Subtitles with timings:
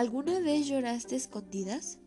[0.00, 1.98] ¿Alguna vez lloraste escondidas?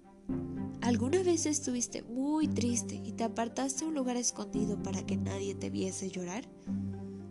[0.81, 5.53] ¿Alguna vez estuviste muy triste y te apartaste a un lugar escondido para que nadie
[5.53, 6.43] te viese llorar?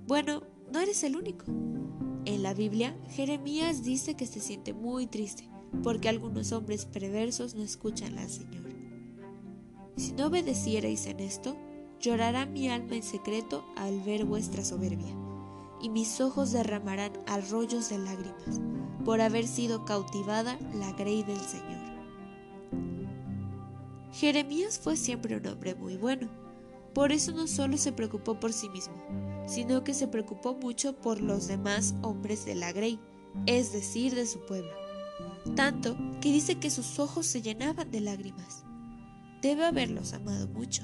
[0.06, 1.46] Bueno, no eres el único.
[2.26, 5.50] En la Biblia, Jeremías dice que se siente muy triste
[5.82, 8.62] porque algunos hombres perversos no escuchan al Señor.
[9.96, 11.56] Si no obedecierais en esto,
[11.98, 15.12] llorará mi alma en secreto al ver vuestra soberbia,
[15.82, 18.60] y mis ojos derramarán arroyos de lágrimas
[19.04, 21.82] por haber sido cautivada la grey del Señor.
[24.12, 26.28] Jeremías fue siempre un hombre muy bueno,
[26.94, 28.94] por eso no solo se preocupó por sí mismo,
[29.46, 33.00] sino que se preocupó mucho por los demás hombres de la grey,
[33.46, 34.82] es decir, de su pueblo
[35.54, 38.64] tanto que dice que sus ojos se llenaban de lágrimas.
[39.40, 40.82] Debe haberlos amado mucho.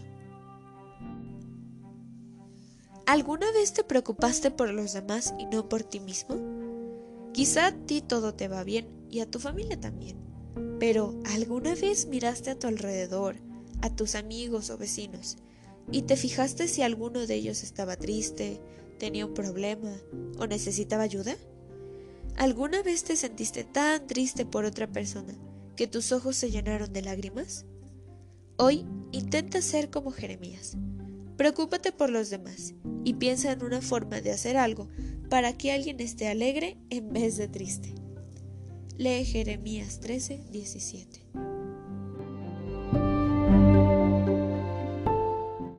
[3.09, 6.37] ¿Alguna vez te preocupaste por los demás y no por ti mismo?
[7.33, 10.19] Quizá a ti todo te va bien y a tu familia también,
[10.79, 13.37] pero ¿alguna vez miraste a tu alrededor,
[13.81, 15.39] a tus amigos o vecinos,
[15.91, 18.61] y te fijaste si alguno de ellos estaba triste,
[18.99, 19.97] tenía un problema
[20.39, 21.35] o necesitaba ayuda?
[22.37, 25.35] ¿Alguna vez te sentiste tan triste por otra persona
[25.77, 27.65] que tus ojos se llenaron de lágrimas?
[28.59, 30.77] Hoy intenta ser como Jeremías.
[31.39, 34.89] Preocúpate por los demás y piensa en una forma de hacer algo
[35.29, 37.95] para que alguien esté alegre en vez de triste.
[38.97, 41.58] Lee Jeremías 13, 17.